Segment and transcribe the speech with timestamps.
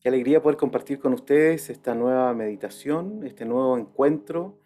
[0.00, 4.60] Qué alegría poder compartir con ustedes esta nueva meditación, este nuevo encuentro.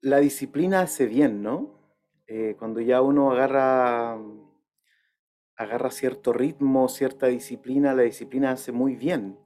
[0.00, 1.78] La disciplina hace bien, ¿no?
[2.26, 4.18] Eh, cuando ya uno agarra,
[5.54, 9.38] agarra cierto ritmo, cierta disciplina, la disciplina hace muy bien.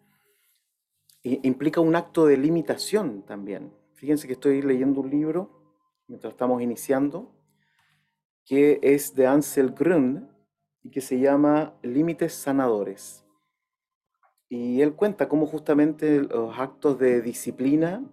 [1.25, 3.75] Y implica un acto de limitación también.
[3.95, 5.75] Fíjense que estoy leyendo un libro
[6.07, 7.35] mientras estamos iniciando,
[8.45, 10.31] que es de Ansel Grund
[10.85, 13.27] y que se llama Límites Sanadores.
[14.53, 18.05] Y él cuenta cómo justamente los actos de disciplina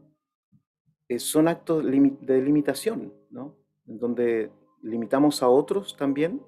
[1.10, 3.58] eh, son actos de limitación, ¿no?
[3.88, 4.52] En donde
[4.84, 6.42] limitamos a otros también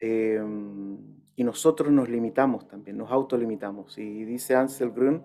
[0.00, 0.98] em,
[1.36, 3.96] y nosotros nos limitamos también, nos autolimitamos.
[3.96, 5.24] Y dice Ansel Grün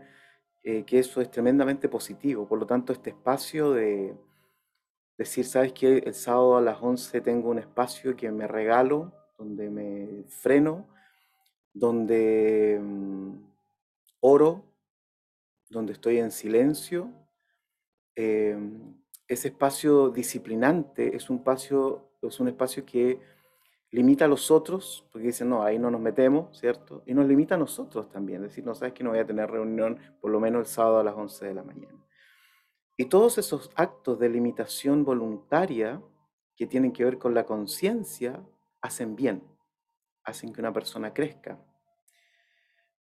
[0.66, 2.48] eh, que eso es tremendamente positivo.
[2.48, 4.16] Por lo tanto, este espacio de
[5.18, 5.98] decir, ¿sabes qué?
[5.98, 10.88] El sábado a las 11 tengo un espacio que me regalo, donde me freno,
[11.74, 13.34] donde mm,
[14.22, 14.64] oro,
[15.70, 17.10] donde estoy en silencio.
[18.16, 18.96] Em,
[19.28, 23.20] ese espacio disciplinante es un espacio, es un espacio que
[23.92, 27.04] limita a los otros, porque dicen, no, ahí no nos metemos, ¿cierto?
[27.06, 29.50] Y nos limita a nosotros también, es decir, no sabes que no voy a tener
[29.50, 32.04] reunión por lo menos el sábado a las 11 de la mañana.
[32.98, 36.02] Y todos esos actos de limitación voluntaria
[36.56, 38.44] que tienen que ver con la conciencia
[38.82, 39.44] hacen bien,
[40.24, 41.60] hacen que una persona crezca.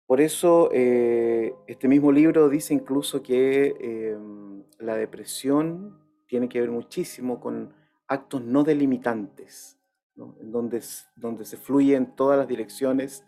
[0.06, 6.70] Por eso eh, este mismo libro dice incluso que em, la depresión tiene que ver
[6.70, 7.74] muchísimo con
[8.08, 9.80] actos no delimitantes,
[10.16, 10.82] donde,
[11.16, 13.26] donde se fluye en todas las direcciones,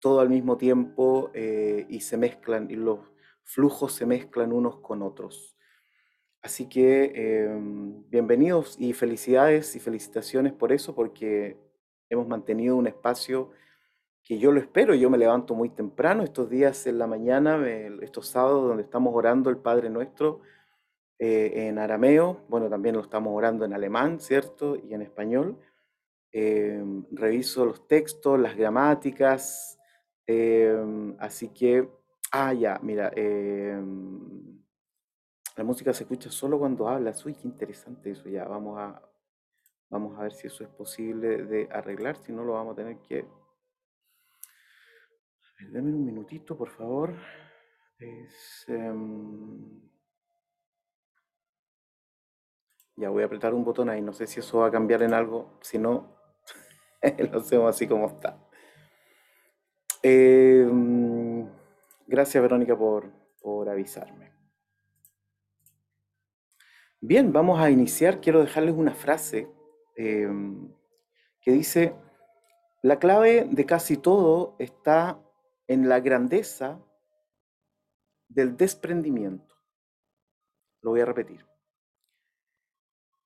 [0.00, 3.00] todo al mismo tiempo eh, y se mezclan, y los
[3.42, 5.56] flujos se mezclan unos con otros.
[6.40, 11.65] Así que em, bienvenidos y felicidades y felicitaciones por eso, porque
[12.08, 13.50] hemos mantenido un espacio
[14.22, 17.64] que yo lo espero, yo me levanto muy temprano estos días en la mañana,
[18.02, 20.40] estos sábados donde estamos orando el Padre Nuestro
[21.18, 24.76] eh, en arameo, bueno, también lo estamos orando en alemán, ¿cierto?
[24.76, 25.56] Y en español.
[26.32, 29.78] Em, reviso los textos, las gramáticas,
[30.26, 31.88] em, así que,
[32.32, 34.60] ah, ya, mira, em,
[35.56, 39.00] la música se escucha solo cuando hablas, uy, qué interesante eso, ya, vamos a,
[39.90, 42.98] vamos a ver si eso es posible de arreglar, si no lo vamos a tener
[42.98, 43.26] que
[45.58, 47.14] Dame un minutito, por favor.
[47.98, 49.80] Em,
[52.94, 54.02] ya voy a apretar un botón ahí.
[54.02, 55.58] No sé si eso va a cambiar en algo.
[55.62, 56.14] Si no,
[57.32, 58.38] lo hacemos así como está.
[60.02, 61.48] Em,
[62.06, 63.10] gracias, Verónica, por,
[63.40, 64.32] por avisarme.
[67.00, 68.20] Bien, vamos a iniciar.
[68.20, 69.48] Quiero dejarles una frase
[69.96, 70.72] em,
[71.40, 71.94] que dice,
[72.82, 75.20] la clave de casi todo está
[75.66, 76.80] en la grandeza
[78.28, 79.56] del desprendimiento.
[80.82, 81.44] Lo voy a repetir.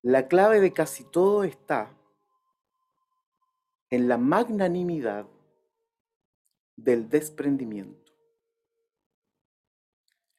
[0.03, 1.95] La clave de casi todo está
[3.91, 5.27] en la magnanimidad
[6.77, 8.13] del desprendimiento.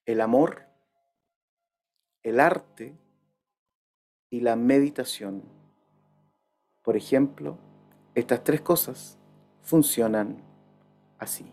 [0.06, 0.66] El amor,
[2.24, 2.98] el arte
[4.30, 5.61] y la meditación.
[6.92, 7.58] Por ejemplo,
[8.16, 9.18] estas tres cosas
[9.62, 10.36] funcionan
[11.20, 11.50] así.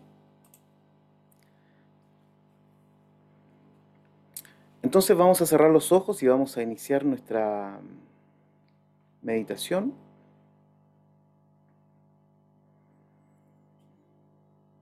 [4.81, 7.79] Entonces vamos a cerrar los ojos y vamos a iniciar nuestra
[9.21, 9.93] meditación.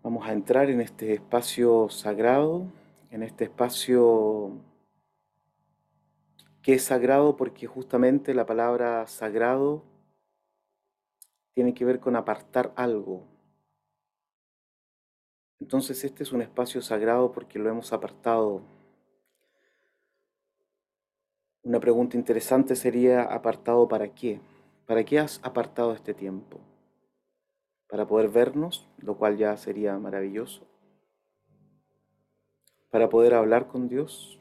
[0.01, 2.63] Vamos a entrar en este espacio sagrado,
[3.11, 4.53] en este espacio
[6.63, 9.83] que es sagrado porque justamente la palabra sagrado
[11.57, 13.23] tiene que ver con apartar algo.
[15.59, 18.61] Entonces este es un espacio sagrado porque lo hemos apartado
[21.63, 24.39] una pregunta interesante sería, ¿apartado para qué?
[24.85, 26.59] ¿Para qué has apartado este tiempo?
[27.89, 30.67] ¿Para poder vernos, lo cual ya sería maravilloso?
[32.91, 34.39] ¿Para poder hablar con Dios?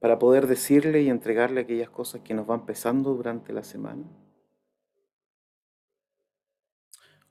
[0.00, 4.04] ¿Para poder decirle y entregarle aquellas cosas que nos van pesando durante la semana?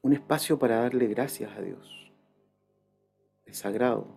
[0.03, 2.11] Un espacio para darle gracias a Dios.
[3.45, 4.07] Es sagrado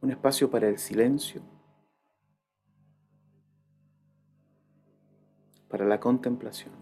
[0.00, 1.42] un espacio para el silencio,
[5.68, 6.74] para la contemplación.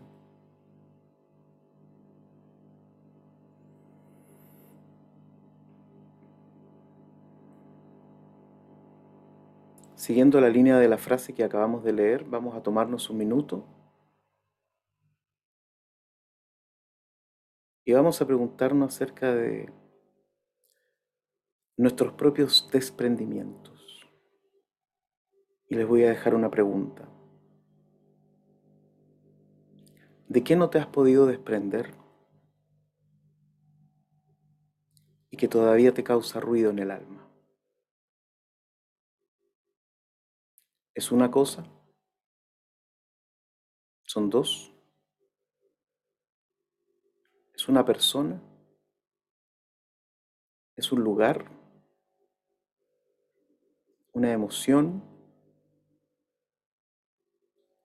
[9.94, 13.64] Siguiendo la línea de la frase que acabamos de leer, vamos a tomarnos un minuto
[17.90, 19.68] Y vamos a preguntarnos acerca de
[21.76, 24.08] nuestros propios desprendimientos.
[25.66, 27.08] Y les voy a dejar una pregunta.
[30.28, 31.92] ¿De qué no te has podido desprender?
[35.28, 37.28] Y que todavía te causa ruido en el alma.
[40.94, 41.66] ¿Es una cosa?
[44.04, 44.69] ¿Son dos?
[47.70, 48.40] Una persona?
[50.76, 51.50] ¿Es un lugar?
[54.12, 55.02] ¿Una emoción?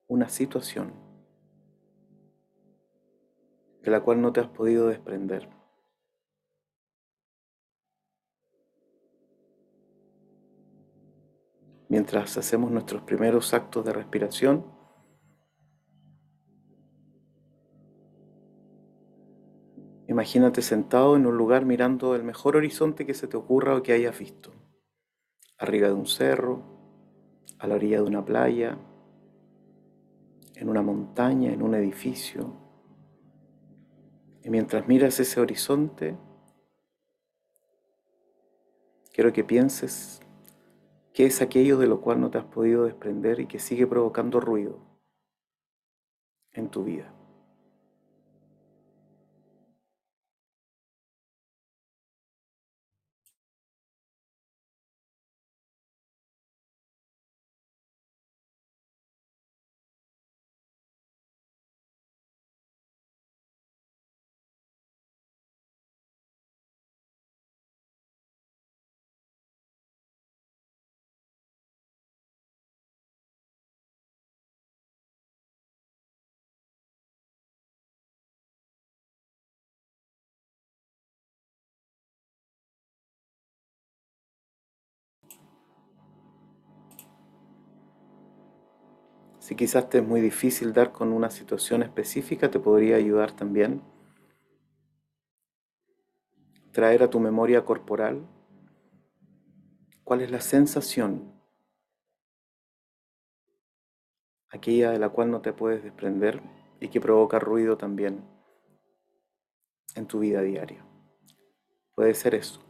[0.08, 1.06] ¿Una situación?
[3.86, 5.48] de la cual no te has podido desprender.
[11.88, 14.66] Mientras hacemos nuestros primeros actos de respiración,
[20.15, 23.91] imagínate sentado en un lugar mirando el mejor horizonte que se te ocurra o que
[23.91, 24.53] hayas visto.
[25.57, 26.63] Arriba de un cerro,
[27.59, 28.77] a la orilla de una playa,
[30.56, 32.53] en una montaña, en un edificio,
[34.41, 36.15] y mientras miras ese horizonte,
[39.12, 40.21] quiero que pienses
[41.13, 44.39] qué es aquello de lo cual no te has podido desprender y que sigue provocando
[44.39, 44.79] ruido
[46.53, 47.14] en tu vida.
[89.45, 93.83] Si quizás te es muy difícil dar con una situación específica, te podría ayudar también
[96.71, 98.27] traer a tu memoria corporal
[100.03, 101.31] cuál es la sensación,
[104.50, 106.41] aquella de la cual no te puedes desprender
[106.80, 108.27] y que provoca ruido también
[109.94, 110.83] en tu vida diaria.
[111.94, 112.63] Puede ser eso.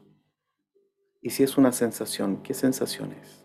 [1.22, 3.45] Y si es una sensación, ¿qué sensación es?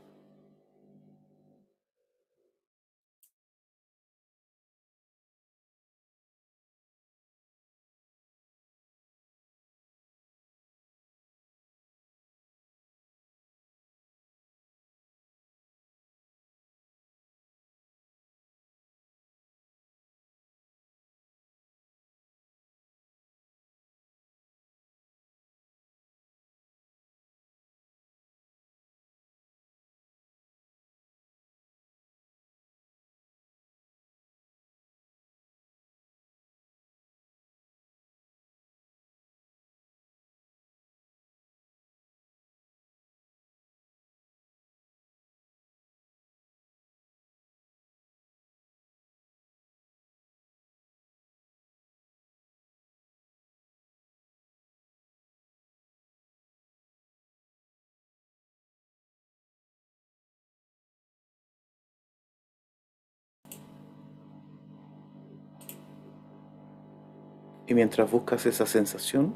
[67.70, 69.32] Y mientras buscas esa sensación,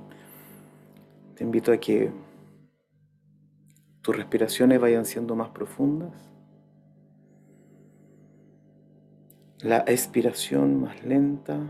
[1.37, 2.11] te invito a que
[4.03, 6.11] tus respiraciones vayan siendo más profundas.
[9.61, 11.61] La expiración más lenta.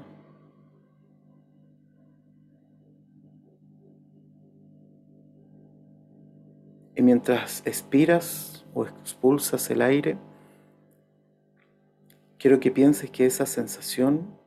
[6.97, 10.17] Y mientras expiras o expulsas el aire,
[12.39, 14.43] quiero que pienses que esa sensación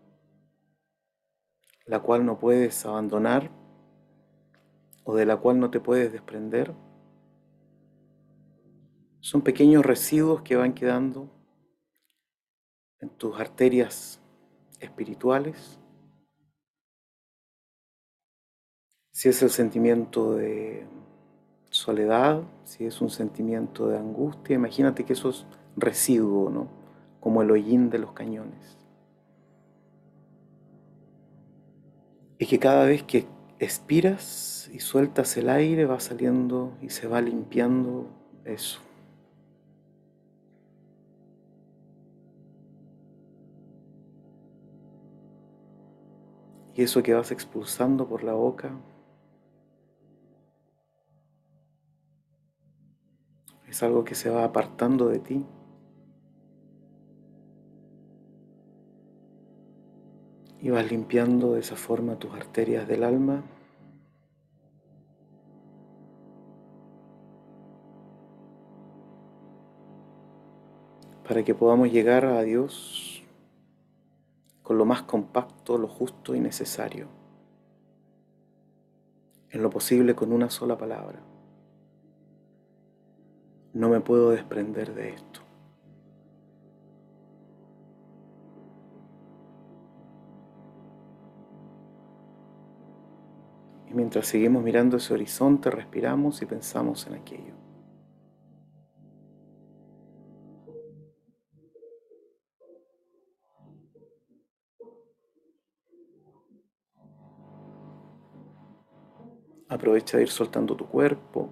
[1.87, 3.49] la cual no puedes abandonar
[5.03, 6.73] o de la cual no te puedes desprender.
[9.21, 11.29] Son pequeños residuos que van quedando
[12.99, 14.21] en tus arterias
[14.79, 15.79] espirituales.
[19.11, 20.85] Si es el sentimiento de
[21.69, 26.67] soledad, si es un sentimiento de angustia, imagínate que eso es residuo, ¿no?
[27.19, 28.76] Como el hollín de los cañones.
[32.39, 33.25] Y que cada vez que
[33.59, 38.07] expiras y sueltas el aire va saliendo y se va limpiando
[38.45, 38.79] eso.
[46.75, 48.71] Y eso que vas expulsando por la boca
[53.67, 55.45] es algo que se va apartando de ti.
[60.61, 63.43] Y vas limpiando de esa forma tus arterias del alma.
[71.27, 73.23] Para que podamos llegar a Dios
[74.67, 77.07] con lo más compacto, lo justo y necesario.
[79.49, 81.21] En lo posible con una sola palabra.
[83.73, 85.46] No me puedo desprender de esto.
[93.97, 97.55] Mientras seguimos mirando ese horizonte, respiramos y pensamos en aquello.
[109.67, 111.49] Aprovecha de ir soltando tu cuerpo,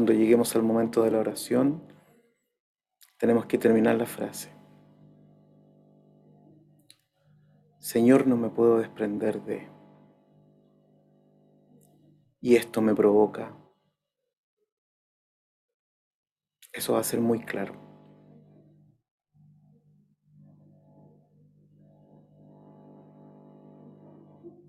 [0.00, 1.82] Cuando lleguemos al momento de la oración,
[3.18, 4.50] tenemos que terminar la frase.
[7.78, 9.68] Señor, no me puedo desprender de.
[12.40, 13.54] Y esto me provoca.
[16.72, 17.74] Eso va a ser muy claro.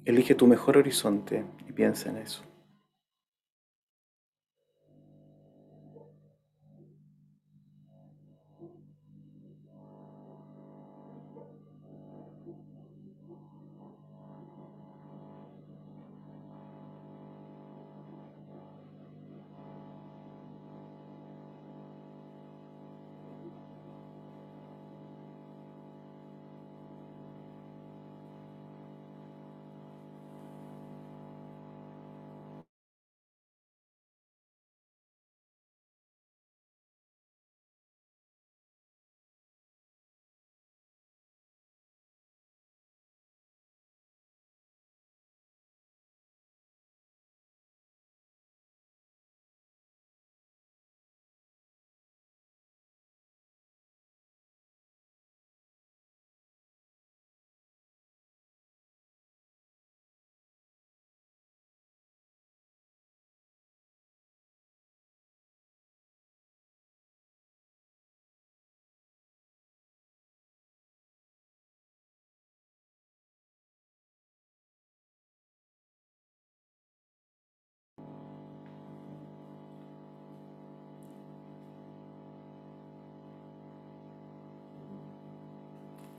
[0.04, 2.51] Elige tu mejor horizonte y piensa en eso.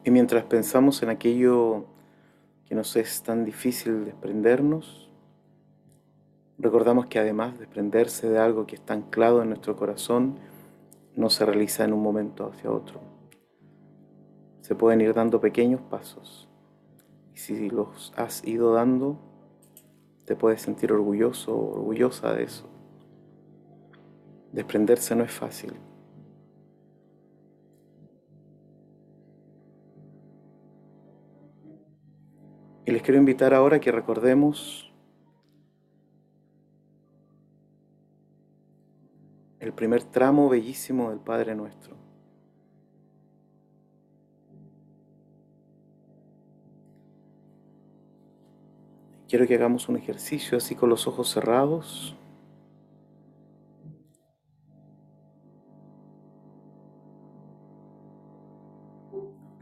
[0.04, 1.84] Y mientras pensamos en aquello
[2.64, 5.10] que nos es tan difícil desprendernos,
[6.58, 10.38] recordamos que además desprenderse de algo que está anclado en nuestro corazón
[11.14, 13.00] no se realiza en un momento hacia otro.
[14.60, 16.48] Se pueden ir dando pequeños pasos.
[17.34, 19.18] Y si los has ido dando,
[20.24, 22.68] te puedes sentir orgulloso o orgullosa de eso.
[24.52, 25.74] Desprenderse no es fácil.
[32.84, 34.92] Y les quiero invitar ahora a que recordemos
[39.60, 41.96] el primer tramo bellísimo del Padre Nuestro.
[49.28, 52.16] Quiero que hagamos un ejercicio así con los ojos cerrados.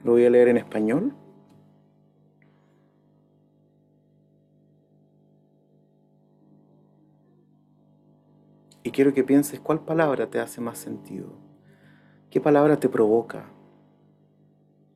[0.02, 1.19] Lo voy a leer en español.
[8.82, 11.32] Y quiero que pienses cuál palabra te hace más sentido.
[12.30, 13.50] ¿Qué palabra te provoca?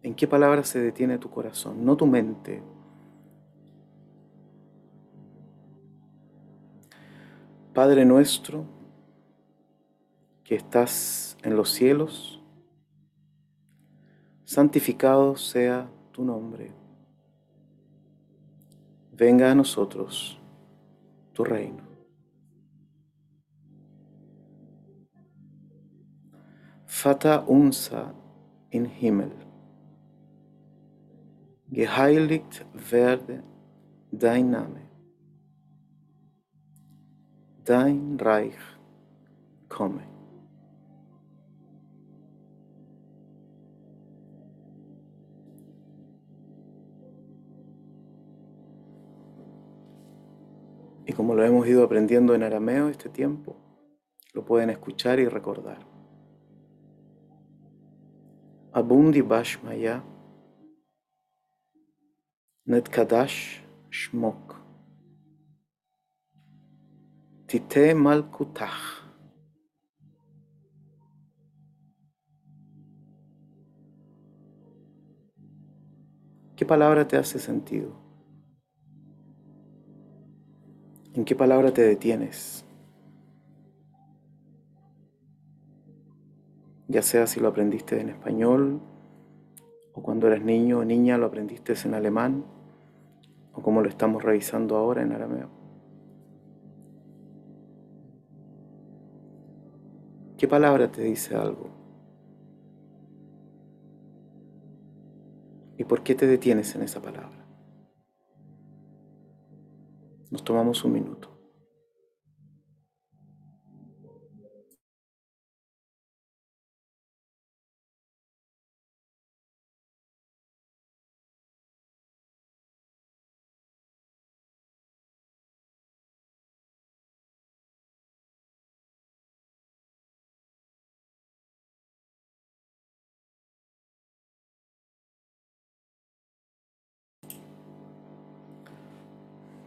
[0.03, 1.85] ¿En qué palabra se detiene tu corazón?
[1.85, 2.63] No tu mente.
[7.73, 8.65] Padre nuestro,
[10.45, 12.41] que estás en los cielos,
[14.45, 16.71] santificado sea tu nombre.
[19.13, 20.39] Venga a nosotros
[21.33, 21.94] tu reino.
[27.05, 28.15] Fata unser
[28.71, 29.31] in Himmel.
[31.71, 33.43] Geheiligt werde
[34.11, 34.89] dein Name.
[37.63, 38.57] Dein Reich
[39.69, 40.05] komme.
[51.05, 53.57] Y como lo hemos ido aprendiendo en arameo este tiempo,
[54.33, 55.94] lo pueden escuchar y recordar.
[58.75, 60.03] Abundi Bashmaya
[62.67, 64.57] Netkadash Shmok
[67.47, 69.05] Tite Malkutach
[76.57, 77.93] ¿Qué palabra te hace sentido?
[81.15, 82.65] ¿En qué palabra te detienes?
[86.95, 88.81] Ya sea si lo aprendiste en español
[89.95, 92.45] o cuando eres niño o niña lo aprendiste en alemán
[93.53, 95.49] o como lo estamos revisando ahora en arameo.
[100.39, 101.69] ¿Qué palabra te dice algo?
[105.77, 107.45] ¿Y por qué te detienes en esa palabra?
[110.31, 111.34] Nos tomamos un minuto.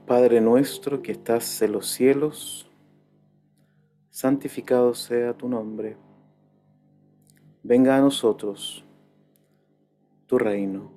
[0.08, 2.72] Padre nuestro que estás en los cielos,
[4.10, 5.98] santificado sea tu nombre.
[7.62, 8.86] Venga a nosotros
[10.26, 10.90] tu reino.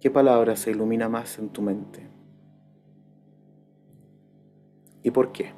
[0.00, 2.08] ¿Qué palabra se ilumina más en tu mente?
[5.04, 5.52] ¿Y por qué?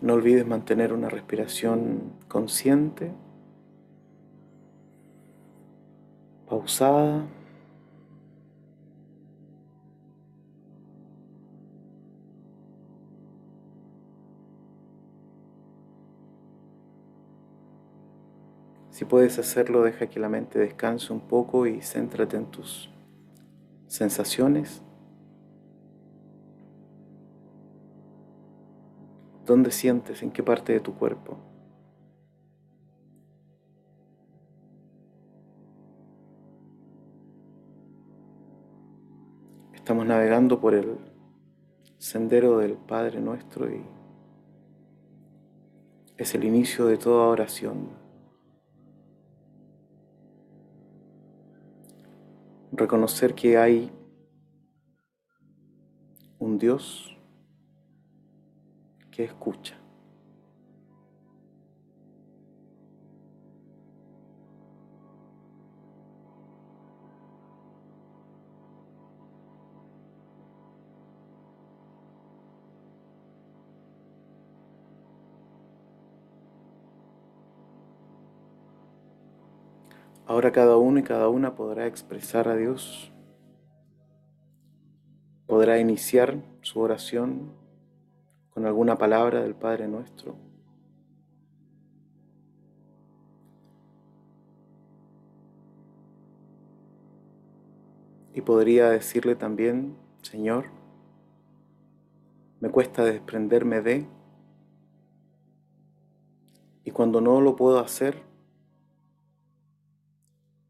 [0.00, 3.12] No olvides mantener una respiración consciente,
[6.48, 7.26] pausada.
[18.90, 22.90] Si puedes hacerlo, deja que la mente descanse un poco y céntrate en tus
[23.86, 24.82] sensaciones
[29.46, 30.22] ¿Dónde sientes?
[30.22, 31.38] ¿En qué parte de tu cuerpo?
[39.74, 40.98] Estamos navegando por el
[41.98, 43.82] sendero del Padre nuestro y
[46.16, 47.88] es el inicio de toda oración.
[52.72, 53.90] Reconocer que hay
[56.38, 57.16] un Dios
[59.10, 59.76] que escucha.
[80.30, 83.10] Ahora cada uno y cada una podrá expresar a Dios,
[85.48, 87.52] podrá iniciar su oración
[88.60, 90.36] con alguna palabra del Padre nuestro.
[98.34, 100.66] Y podría decirle también, Señor,
[102.60, 104.06] me cuesta desprenderme de,
[106.84, 108.22] y cuando no lo puedo hacer,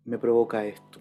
[0.05, 1.01] me provoca esto.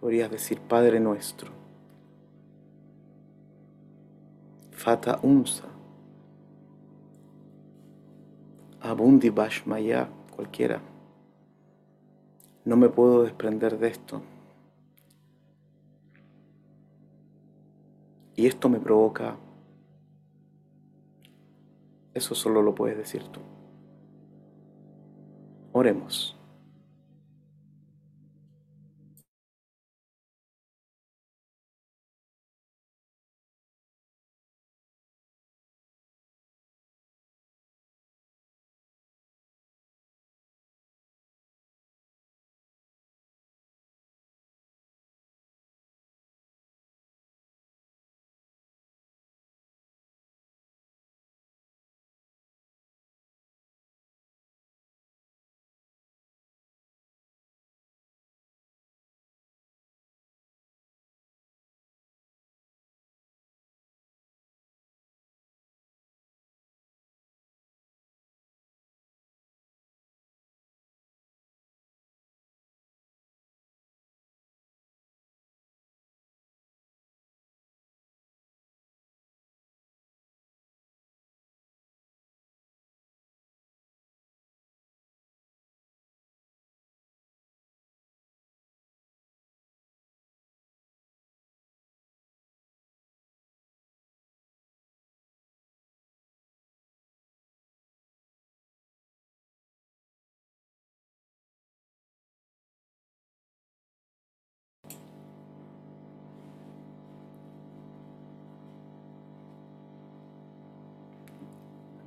[0.00, 1.63] Podrías decir Padre nuestro.
[4.84, 5.64] Fata unsa.
[8.82, 10.82] Abundi Bashmaya, cualquiera.
[12.66, 14.20] No me puedo desprender de esto.
[18.36, 19.38] Y esto me provoca.
[22.12, 23.40] Eso solo lo puedes decir tú.
[25.72, 26.36] Oremos.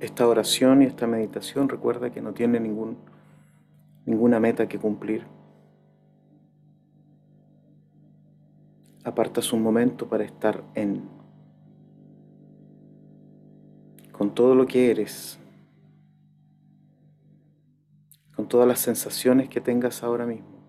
[0.00, 2.98] Esta oración y esta meditación recuerda que no tiene ningún,
[4.06, 5.26] ninguna meta que cumplir.
[9.02, 11.02] Apartas un momento para estar en,
[14.12, 15.40] con todo lo que eres,
[18.36, 20.62] con todas las sensaciones que tengas ahora mismo,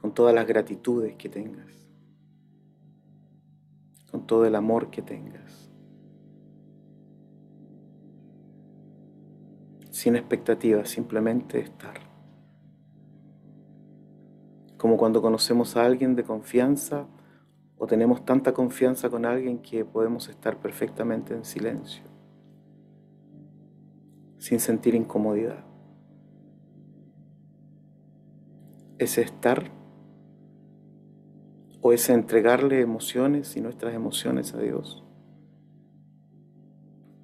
[0.00, 1.66] con todas las gratitudes que tengas,
[4.12, 5.67] con todo el amor que tengas.
[9.98, 11.94] Sin expectativas, simplemente estar.
[14.76, 17.08] Como cuando conocemos a alguien de confianza
[17.76, 22.04] o tenemos tanta confianza con alguien que podemos estar perfectamente en silencio,
[24.38, 25.64] sin sentir incomodidad.
[28.98, 29.64] Ese estar
[31.80, 35.02] o ese entregarle emociones y nuestras emociones a Dios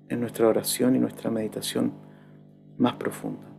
[0.09, 2.14] en nuestra oración y nuestra meditación
[2.79, 3.54] más profunda.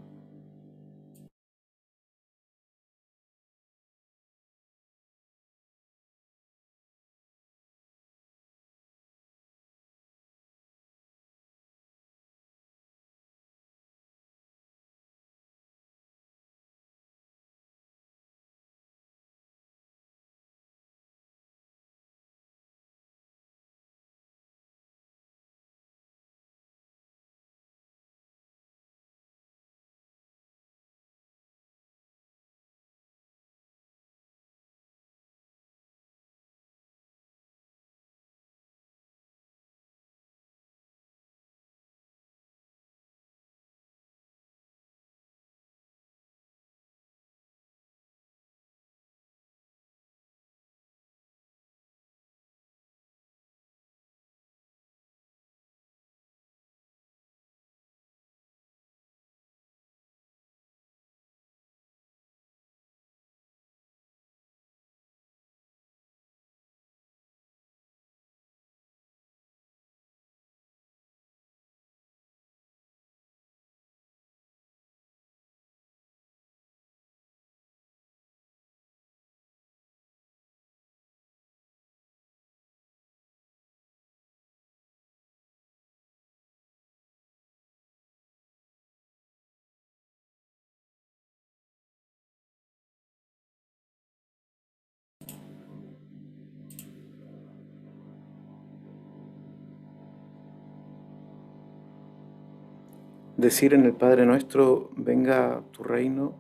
[103.46, 106.34] Decir en el Padre nuestro, venga tu reino,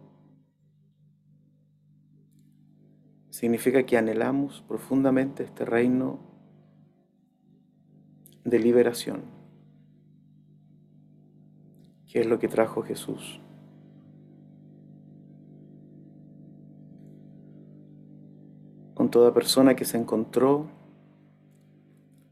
[3.29, 6.19] significa que anhelamos profundamente este reino
[8.43, 9.21] de liberación,
[12.11, 13.39] que es lo que trajo Jesús.
[18.95, 20.65] Con toda persona que se encontró,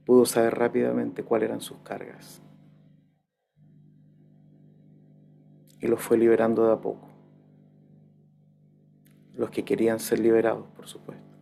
[0.03, 2.41] pudo saber rápidamente cuáles eran sus cargas.
[5.83, 7.09] Y los fue liberando de a poco.
[9.33, 11.35] Los que querían ser liberados, por supuesto.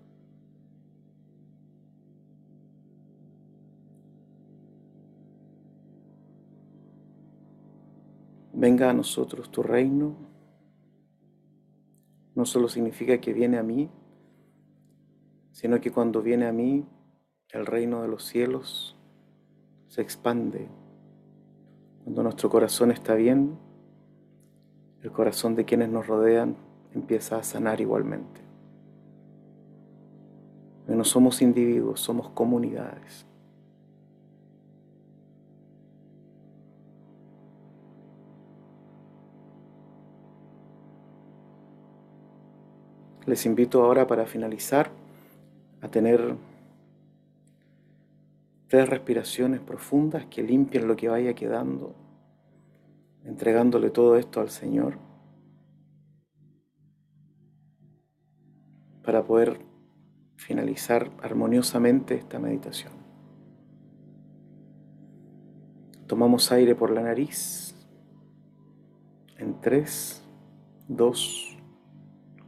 [8.52, 10.16] Venga a nosotros tu reino.
[12.34, 13.92] No solo significa que viene a mí,
[15.52, 16.84] sino que cuando viene a mí,
[17.50, 18.98] el reino de los cielos
[19.88, 20.68] se expande.
[22.04, 23.60] Cuando nuestro corazón está bien,
[25.04, 26.56] el corazón de quienes nos rodean
[26.94, 28.42] empieza a sanar igualmente.
[30.88, 33.26] no somos individuos, somos comunidades.
[43.26, 44.92] Les invito ahora para finalizar
[45.82, 46.36] a tener
[48.68, 51.96] tres respiraciones profundas que limpien lo que vaya quedando
[53.24, 54.98] entregándole todo esto al Señor
[59.04, 59.60] para poder
[60.36, 62.94] finalizar armoniosamente esta meditación.
[66.08, 67.74] Tomamos aire por la nariz
[69.38, 70.24] en 3,
[70.88, 71.58] 2,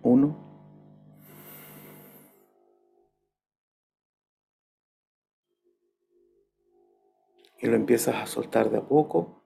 [0.01, 0.37] 1.
[7.59, 9.42] Y lo empiezas a soltar de a poco.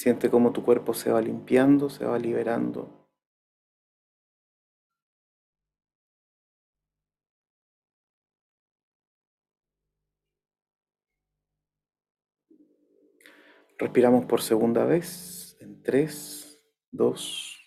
[0.00, 3.06] Siente cómo tu cuerpo se va limpiando, se va liberando.
[13.76, 16.58] Respiramos por segunda vez en 3,
[16.92, 17.58] 2,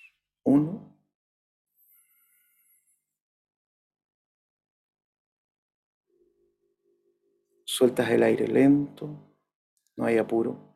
[0.42, 0.98] 1.
[7.64, 9.36] Sueltas el aire lento,
[9.96, 10.73] no hay apuro.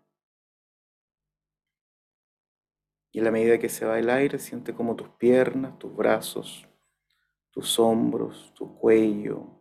[3.17, 6.69] Y a la medida que se va el aire, siente como tus piernas, tus brazos,
[7.49, 9.59] tus hombros, tu cuello,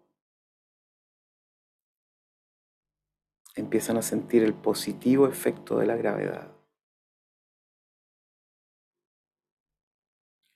[3.55, 6.55] empiezan a sentir el positivo efecto de la gravedad.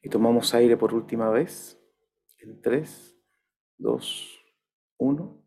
[0.03, 1.83] Y tomamos aire por última vez
[2.37, 3.17] en 3,
[3.79, 4.45] 2,
[4.99, 5.40] 1.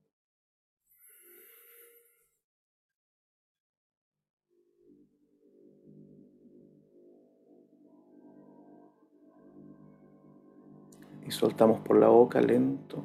[11.25, 13.03] Y soltamos por la boca lento,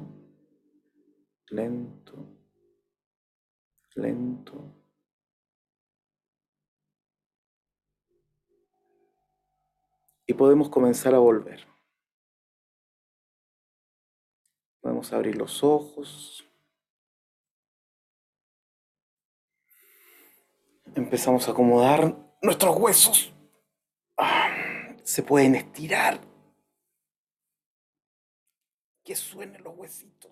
[1.47, 2.25] lento,
[3.95, 4.75] lento.
[10.27, 11.65] Y podemos comenzar a volver.
[14.81, 16.45] Podemos abrir los ojos.
[20.93, 23.33] Empezamos a acomodar nuestros huesos.
[24.17, 26.28] Ah, se pueden estirar
[29.09, 30.31] que suenen los huesitos.